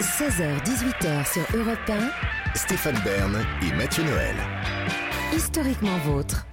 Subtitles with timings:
[0.00, 4.34] 16h-18h sur Europe 1, Stéphane Bern et Mathieu Noël.
[5.32, 6.46] historiquement vôtre.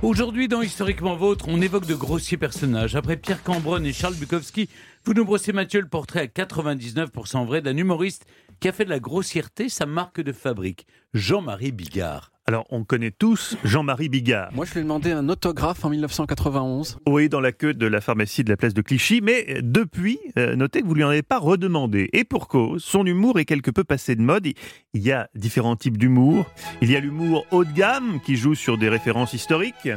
[0.00, 2.94] Aujourd'hui, dans Historiquement Vôtre, on évoque de grossiers personnages.
[2.94, 4.68] Après Pierre Cambronne et Charles Bukowski,
[5.04, 8.26] vous nous brossez, Mathieu, le portrait à 99% vrai d'un humoriste
[8.60, 12.30] qui a fait de la grossièreté sa marque de fabrique, Jean-Marie Bigard.
[12.48, 14.48] Alors, on connaît tous Jean-Marie Bigard.
[14.54, 16.96] Moi, je lui ai demandé un autographe en 1991.
[17.06, 20.56] Oui, dans la queue de la pharmacie de la place de Clichy, mais depuis, euh,
[20.56, 22.08] notez que vous lui en avez pas redemandé.
[22.14, 24.46] Et pour cause, son humour est quelque peu passé de mode.
[24.94, 26.50] Il y a différents types d'humour.
[26.80, 29.90] Il y a l'humour haut de gamme qui joue sur des références historiques.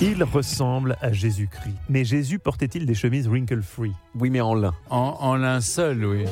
[0.00, 1.74] Il ressemble à Jésus-Christ.
[1.88, 3.94] Mais Jésus portait-il des chemises wrinkle-free?
[4.14, 4.74] Oui, mais en lin.
[4.90, 6.24] En, en linceul, oui.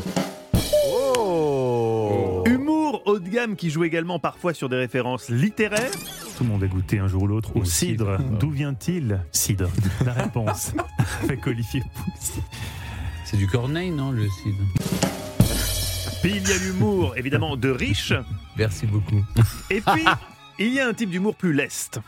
[3.13, 5.91] Haut de gamme qui joue également parfois sur des références littéraires.
[6.39, 8.17] Tout le monde a goûté un jour ou l'autre au cidre.
[8.41, 9.69] D'où vient-il Cidre.
[10.07, 10.73] La réponse
[11.23, 11.83] avec Olivier.
[13.27, 14.55] C'est du Corneille, non, le cid
[16.23, 18.15] Puis il y a l'humour, évidemment, de riche.
[18.57, 19.23] Merci beaucoup.
[19.69, 20.07] Et puis,
[20.59, 22.01] il y a un type d'humour plus leste.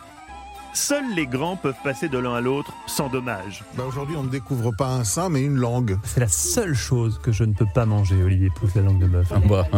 [0.74, 3.62] Seuls les grands peuvent passer de l'un à l'autre sans dommage.
[3.76, 5.96] Bah, Aujourd'hui, on ne découvre pas un sein, mais une langue.
[6.02, 9.06] C'est la seule chose que je ne peux pas manger, Olivier Pouls, la langue de
[9.06, 9.32] bœuf.
[9.48, 9.68] Bah,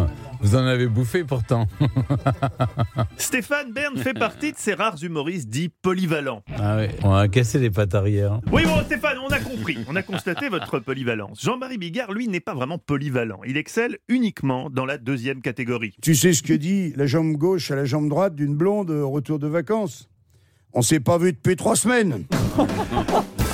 [0.41, 1.67] vous en avez bouffé pourtant.
[3.19, 6.43] Stéphane Bern fait partie de ces rares humoristes dits polyvalents.
[6.59, 8.41] Ah ouais, on a cassé les pattes arrière.
[8.51, 9.79] Oui, bon, Stéphane, on a compris.
[9.89, 11.43] On a constaté votre polyvalence.
[11.43, 13.41] Jean-Marie Bigard, lui, n'est pas vraiment polyvalent.
[13.47, 15.95] Il excelle uniquement dans la deuxième catégorie.
[16.01, 19.11] Tu sais ce que dit la jambe gauche à la jambe droite d'une blonde au
[19.11, 20.09] retour de vacances?
[20.73, 22.25] On s'est pas vu depuis trois semaines.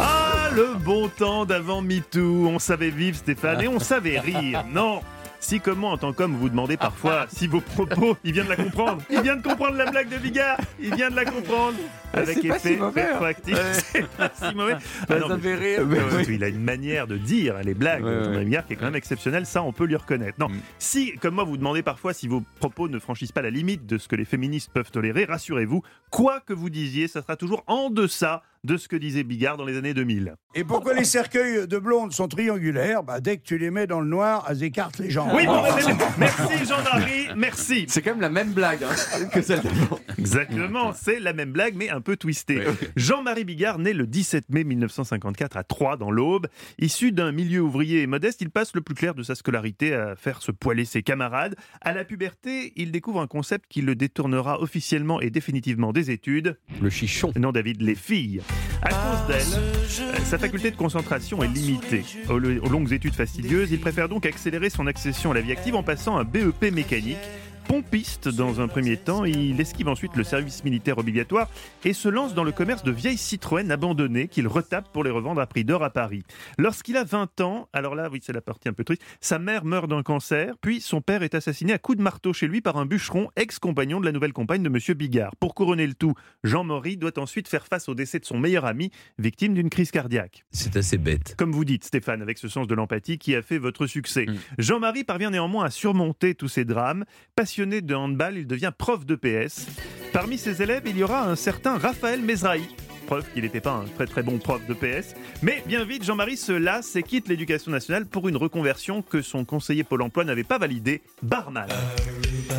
[0.04, 2.48] Ah, le bon temps d'avant MeToo.
[2.48, 4.64] On savait vivre, Stéphane, et on savait rire.
[4.72, 5.00] Non
[5.42, 8.48] si comme moi, en tant qu'homme, vous demandez parfois si vos propos, il vient de
[8.48, 9.02] la comprendre.
[9.10, 10.56] Il vient de comprendre la blague de Bigard.
[10.80, 11.76] Il vient de la comprendre.
[12.14, 13.06] Avec c'est pas effet si mauvais, hein.
[13.12, 13.56] rétroactif.
[13.92, 14.76] C'est pas si mauvais.
[15.08, 15.82] Ah non, mais- rire.
[16.28, 18.44] Il a une manière de dire les blagues, Ouais, Jean-Marie ouais.
[18.44, 19.46] Bigard, qui est quand même exceptionnelle.
[19.46, 20.38] Ça, on peut lui reconnaître.
[20.38, 20.60] Non, Mm.
[20.78, 23.98] si, comme moi, vous demandez parfois si vos propos ne franchissent pas la limite de
[23.98, 27.90] ce que les féministes peuvent tolérer, rassurez-vous, quoi que vous disiez, ça sera toujours en
[27.90, 30.34] deçà de ce que disait Bigard dans les années 2000.
[30.54, 33.02] Et pourquoi les cercueils de blondes sont triangulaires?
[33.02, 35.30] Bah, Dès que tu les mets dans le noir, elles écartent les jambes.
[35.34, 35.62] Oui, bon,
[36.18, 37.86] merci Jean-Marie, merci.
[37.88, 39.98] C'est quand même la même blague hein, que celle d'avant.
[40.16, 42.62] Exactement, c'est la même blague, mais un peu twistée.
[42.94, 46.46] Jean-Marie Bigard, né le 17 mai 1954 à Troyes, dans l'Aube.
[46.78, 50.14] Issu d'un milieu ouvrier et modeste, il passe le plus clair de sa scolarité à
[50.14, 51.56] faire se poiler ses camarades.
[51.80, 56.58] À la puberté, il découvre un concept qui le détournera officiellement et définitivement des études.
[56.80, 57.32] Le chichon.
[57.36, 58.42] Non, David, les filles.
[58.82, 62.04] À cause d'elle, euh, sa faculté de concentration est limitée.
[62.28, 65.76] Aux, aux longues études fastidieuses, il préfère donc accélérer son accession à la vie active
[65.76, 67.18] en passant un BEP mécanique.
[67.66, 71.48] Pompiste dans un premier temps, il esquive ensuite le service militaire obligatoire
[71.84, 75.40] et se lance dans le commerce de vieilles Citroën abandonnées qu'il retape pour les revendre
[75.40, 76.24] à prix d'or à Paris.
[76.58, 79.64] Lorsqu'il a 20 ans, alors là, oui, c'est la partie un peu triste, sa mère
[79.64, 82.76] meurt d'un cancer, puis son père est assassiné à coups de marteau chez lui par
[82.76, 85.34] un bûcheron, ex-compagnon de la nouvelle compagne de Monsieur Bigard.
[85.36, 88.90] Pour couronner le tout, Jean-Marie doit ensuite faire face au décès de son meilleur ami,
[89.18, 90.44] victime d'une crise cardiaque.
[90.50, 91.34] C'est assez bête.
[91.36, 94.26] Comme vous dites, Stéphane, avec ce sens de l'empathie qui a fait votre succès.
[94.26, 94.36] Mm.
[94.58, 97.04] Jean-Marie parvient néanmoins à surmonter tous ces drames.
[97.52, 99.66] Passionné de handball, il devient prof de PS.
[100.14, 102.66] Parmi ses élèves, il y aura un certain Raphaël Mezrahi.
[103.06, 105.14] Preuve qu'il n'était pas un très très bon prof de PS.
[105.42, 109.44] Mais bien vite, Jean-Marie se lasse et quitte l'éducation nationale pour une reconversion que son
[109.44, 111.66] conseiller Pôle emploi n'avait pas validée, barman.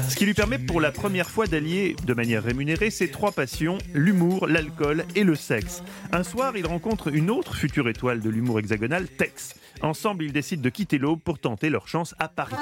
[0.09, 3.79] Ce qui lui permet pour la première fois d'allier de manière rémunérée ses trois passions,
[3.95, 5.81] l'humour, l'alcool et le sexe.
[6.11, 9.55] Un soir, il rencontre une autre future étoile de l'humour hexagonal, Tex.
[9.81, 12.53] Ensemble, ils décident de quitter l'Aube pour tenter leur chance à Paris.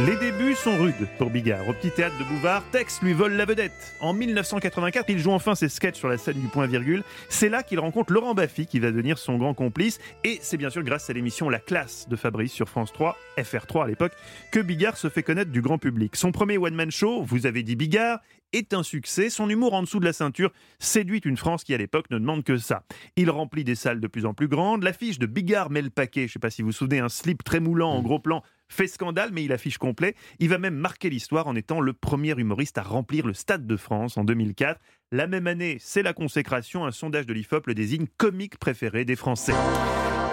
[0.00, 1.68] Les débuts sont rudes pour Bigard.
[1.68, 3.94] Au petit théâtre de Bouvard, Tex lui vole la vedette.
[4.00, 7.04] En 1984, il joue enfin ses sketchs sur la scène du point virgule.
[7.28, 10.00] C'est là qu'il rencontre Laurent Baffy qui va devenir son grand complice.
[10.24, 13.84] Et c'est bien sûr grâce à l'émission La classe de Fabrice sur France 3, FR3
[13.84, 14.12] à l'époque,
[14.50, 16.16] que Bigard se fait connaître du grand public.
[16.16, 18.18] Son premier one-man show, Vous avez dit Bigard,
[18.52, 19.30] est un succès.
[19.30, 20.50] Son humour en dessous de la ceinture
[20.80, 22.84] séduit une France qui à l'époque ne demande que ça.
[23.16, 24.82] Il remplit des salles de plus en plus grandes.
[24.82, 26.22] L'affiche de Bigard met le paquet.
[26.22, 28.42] Je ne sais pas si vous vous souvenez, un slip très moulant en gros plan
[28.68, 30.14] fait scandale, mais il affiche complet.
[30.38, 33.76] Il va même marquer l'histoire en étant le premier humoriste à remplir le Stade de
[33.76, 34.80] France en 2004.
[35.12, 36.84] La même année, c'est la consécration.
[36.84, 39.54] Un sondage de l'IFOP le désigne comique préféré des Français.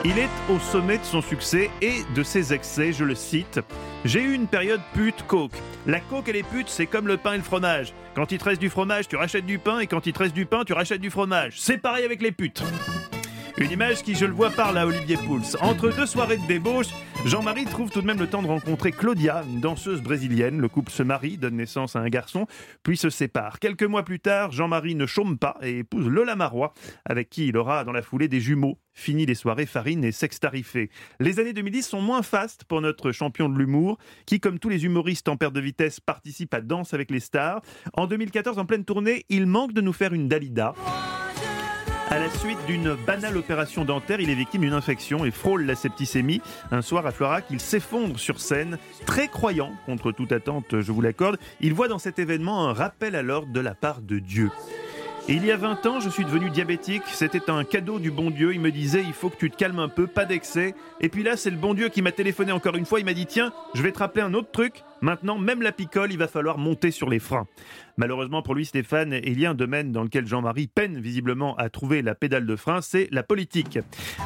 [0.04, 3.60] Il est au sommet de son succès et de ses excès, je le cite.
[4.04, 5.54] J'ai eu une période pute coke.
[5.86, 7.94] La coke et les putes, c'est comme le pain et le fromage.
[8.16, 10.34] Quand il te reste du fromage, tu rachètes du pain et quand il te reste
[10.34, 11.60] du pain, tu rachètes du fromage.
[11.60, 12.64] C'est pareil avec les putes.
[13.62, 15.56] Une image qui, je le vois, parle à Olivier Pouls.
[15.60, 16.88] Entre deux soirées de débauche,
[17.26, 20.60] Jean-Marie trouve tout de même le temps de rencontrer Claudia, une danseuse brésilienne.
[20.60, 22.48] Le couple se marie, donne naissance à un garçon,
[22.82, 23.60] puis se sépare.
[23.60, 26.74] Quelques mois plus tard, Jean-Marie ne chôme pas et épouse Lola Marois,
[27.06, 28.80] avec qui il aura dans la foulée des jumeaux.
[28.94, 30.90] Fini les soirées farine et sexe tarifé.
[31.20, 34.86] Les années 2010 sont moins fastes pour notre champion de l'humour, qui, comme tous les
[34.86, 37.62] humoristes en perte de vitesse, participe à Danse avec les stars.
[37.94, 40.74] En 2014, en pleine tournée, il manque de nous faire une Dalida.
[42.12, 45.76] À la suite d'une banale opération dentaire, il est victime d'une infection et frôle la
[45.76, 46.42] septicémie.
[46.70, 51.00] Un soir à Florac, il s'effondre sur scène, très croyant, contre toute attente, je vous
[51.00, 51.38] l'accorde.
[51.62, 54.52] Il voit dans cet événement un rappel à l'ordre de la part de Dieu.
[55.30, 57.04] Il y a 20 ans, je suis devenu diabétique.
[57.14, 58.54] C'était un cadeau du bon Dieu.
[58.54, 60.76] Il me disait il faut que tu te calmes un peu, pas d'excès.
[61.00, 63.00] Et puis là, c'est le bon Dieu qui m'a téléphoné encore une fois.
[63.00, 64.84] Il m'a dit tiens, je vais te rappeler un autre truc.
[65.02, 67.48] Maintenant, même la picole, il va falloir monter sur les freins.
[67.98, 71.70] Malheureusement pour lui, Stéphane, il y a un domaine dans lequel Jean-Marie peine visiblement à
[71.70, 73.80] trouver la pédale de frein, c'est la politique.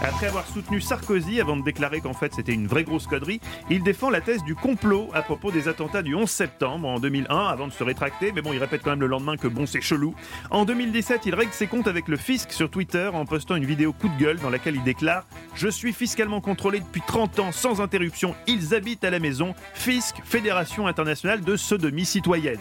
[0.04, 3.40] Après avoir soutenu Sarkozy avant de déclarer qu'en fait c'était une vraie grosse connerie,
[3.70, 7.48] il défend la thèse du complot à propos des attentats du 11 septembre en 2001
[7.48, 9.82] avant de se rétracter, mais bon, il répète quand même le lendemain que bon, c'est
[9.82, 10.14] chelou.
[10.52, 13.94] En 2017, il règle ses comptes avec le fisc sur Twitter en postant une vidéo
[13.94, 15.26] coup de gueule dans laquelle il déclare
[15.56, 20.18] Je suis fiscalement contrôlé depuis 30 ans sans interruption, ils habitent à la maison, fisc,
[20.24, 22.60] Fédération internationale de sodomie citoyenne.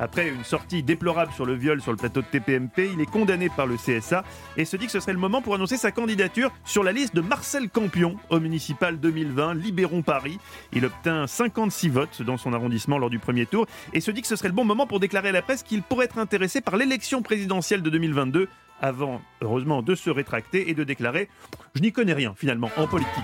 [0.00, 3.48] Après une sortie déplorable sur le viol sur le plateau de TPMP, il est condamné
[3.48, 4.24] par le CSA
[4.56, 7.14] et se dit que ce serait le moment pour annoncer sa candidature sur la liste
[7.14, 10.38] de Marcel Campion au municipal 2020 Libérons Paris.
[10.72, 14.28] Il obtint 56 votes dans son arrondissement lors du premier tour et se dit que
[14.28, 16.76] ce serait le bon moment pour déclarer à la presse qu'il pourrait être intéressé par
[16.76, 18.48] l'élection présidentielle de 2022
[18.80, 21.28] avant, heureusement, de se rétracter et de déclarer
[21.76, 23.22] Je n'y connais rien, finalement, en politique.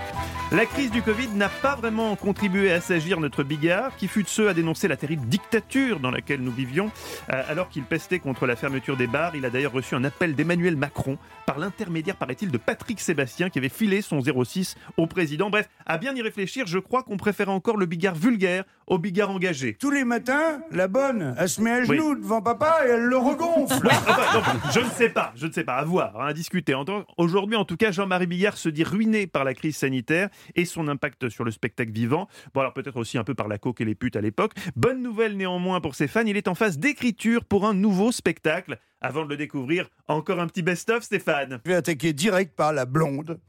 [0.51, 4.27] La crise du Covid n'a pas vraiment contribué à s'agir notre Bigard, qui fut de
[4.27, 6.89] ceux à dénoncer la terrible dictature dans laquelle nous vivions.
[7.31, 10.33] Euh, alors qu'il pestait contre la fermeture des bars, il a d'ailleurs reçu un appel
[10.33, 15.51] d'Emmanuel Macron, par l'intermédiaire, paraît-il, de Patrick Sébastien, qui avait filé son 06 au président.
[15.51, 19.29] Bref, à bien y réfléchir, je crois qu'on préfère encore le Bigard vulgaire au Bigard
[19.29, 19.77] engagé.
[19.79, 23.17] Tous les matins, la bonne, elle se met à genoux devant papa et elle le
[23.17, 23.79] regonfle.
[23.83, 24.43] Oui, enfin, non,
[24.73, 26.75] je ne sais pas, je ne sais pas, à voir, hein, à discuter.
[27.17, 30.87] Aujourd'hui, en tout cas, Jean-Marie Bigard se dit ruiné par la crise sanitaire et son
[30.87, 32.27] impact sur le spectacle vivant.
[32.53, 34.53] Bon, alors peut-être aussi un peu par la coque et les putes à l'époque.
[34.75, 38.79] Bonne nouvelle néanmoins pour ses fans, il est en phase d'écriture pour un nouveau spectacle.
[39.01, 41.61] Avant de le découvrir, encore un petit best-of, Stéphane.
[41.63, 43.39] Je vais attaquer direct par la blonde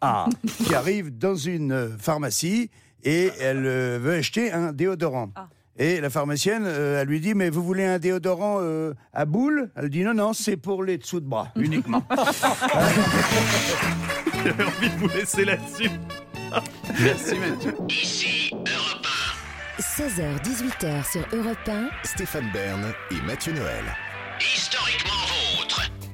[0.64, 2.70] qui arrive dans une pharmacie
[3.05, 5.31] et elle euh, veut acheter un déodorant.
[5.79, 9.70] Et la pharmacienne, euh, elle lui dit, mais vous voulez un déodorant euh, à boule
[9.76, 12.02] Elle dit, non, non, c'est pour les dessous de bras, uniquement.
[14.44, 15.91] J'avais envie de vous laisser là-dessus.
[17.00, 17.75] Merci Mathieu.
[19.79, 21.88] 16h, 18h sur Europe 1.
[22.05, 23.85] Stéphane Bern et Mathieu Noël.